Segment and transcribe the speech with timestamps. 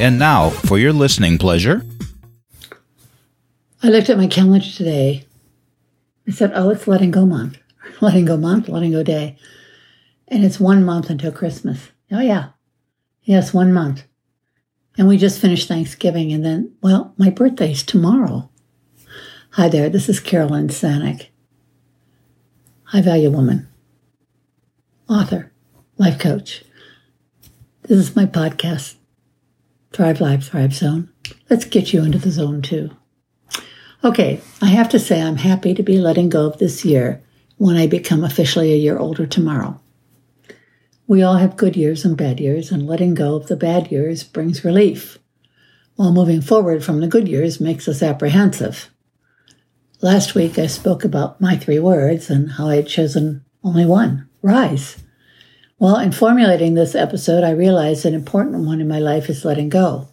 [0.00, 1.84] And now, for your listening pleasure.
[3.82, 5.24] I looked at my calendar today.
[6.26, 7.58] I said, oh, it's letting go month.
[8.00, 9.36] Letting go month, letting go day.
[10.28, 11.88] And it's one month until Christmas.
[12.12, 12.50] Oh, yeah.
[13.24, 14.04] Yes, one month.
[14.96, 16.32] And we just finished Thanksgiving.
[16.32, 18.50] And then, well, my birthday's tomorrow.
[19.52, 19.88] Hi there.
[19.88, 21.28] This is Carolyn Sanic.
[22.84, 23.68] High value woman,
[25.08, 25.50] author,
[25.96, 26.64] life coach.
[27.82, 28.94] This is my podcast,
[29.98, 31.08] Thrive Life, Thrive Zone.
[31.50, 32.90] Let's get you into the zone too.
[34.04, 37.20] Okay, I have to say I'm happy to be letting go of this year
[37.56, 39.80] when I become officially a year older tomorrow.
[41.08, 44.22] We all have good years and bad years, and letting go of the bad years
[44.22, 45.18] brings relief,
[45.96, 48.90] while moving forward from the good years makes us apprehensive.
[50.00, 54.28] Last week I spoke about my three words and how I had chosen only one
[54.42, 55.02] rise.
[55.80, 59.68] Well, in formulating this episode, I realized an important one in my life is letting
[59.68, 60.08] go.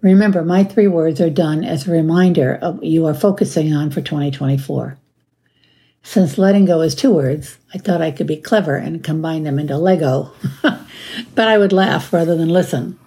[0.00, 3.90] Remember, my three words are done as a reminder of what you are focusing on
[3.90, 4.96] for 2024.
[6.02, 9.58] Since letting go is two words, I thought I could be clever and combine them
[9.58, 12.98] into Lego, but I would laugh rather than listen.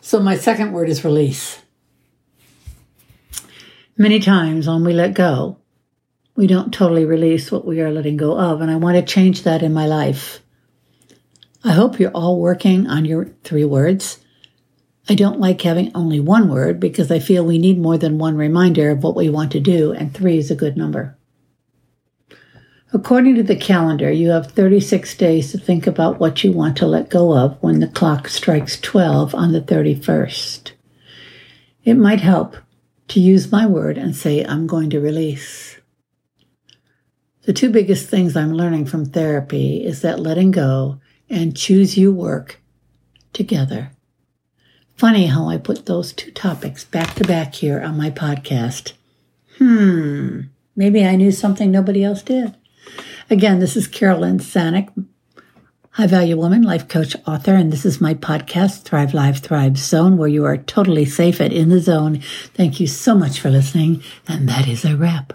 [0.00, 1.58] So my second word is release.
[3.98, 5.58] Many times when we let go,
[6.34, 9.42] we don't totally release what we are letting go of, and I want to change
[9.42, 10.40] that in my life.
[11.62, 14.20] I hope you're all working on your three words
[15.10, 18.36] I don't like having only one word because I feel we need more than one
[18.36, 21.18] reminder of what we want to do, and three is a good number.
[22.92, 26.86] According to the calendar, you have 36 days to think about what you want to
[26.86, 30.72] let go of when the clock strikes 12 on the 31st.
[31.82, 32.56] It might help
[33.08, 35.78] to use my word and say, I'm going to release.
[37.42, 41.00] The two biggest things I'm learning from therapy is that letting go
[41.30, 42.60] and choose you work
[43.32, 43.92] together.
[44.96, 48.92] Funny how I put those two topics back to back here on my podcast.
[49.56, 50.40] Hmm,
[50.76, 52.54] maybe I knew something nobody else did.
[53.30, 54.92] Again, this is Carolyn Sanic,
[55.90, 60.16] high value woman, life coach, author, and this is my podcast, Thrive Life, Thrive Zone,
[60.16, 62.20] where you are totally safe and in the zone.
[62.54, 65.28] Thank you so much for listening, and that is a wrap.